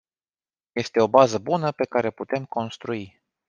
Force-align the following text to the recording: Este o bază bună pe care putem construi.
Este 0.73 0.99
o 1.01 1.07
bază 1.07 1.37
bună 1.37 1.71
pe 1.71 1.85
care 1.85 2.09
putem 2.11 2.45
construi. 2.45 3.21